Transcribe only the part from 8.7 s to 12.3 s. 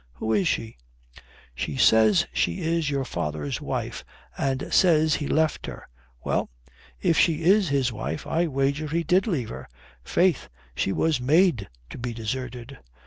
he did leave her. Faith, she was made to be